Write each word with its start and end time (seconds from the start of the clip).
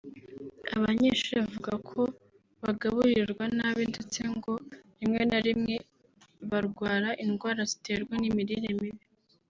Abanyeshuri 0.75 1.35
bavuga 1.41 1.73
ko 1.89 2.01
bagaburirwa 2.63 3.43
nabi 3.57 3.83
ndetse 3.91 4.19
ngo 4.35 4.53
rimwe 4.99 5.21
na 5.29 5.39
rimwe 5.45 5.75
barwara 6.49 7.09
indwara 7.23 7.61
ziterwa 7.71 8.13
n’imirire 8.21 8.69
mibi 8.79 9.03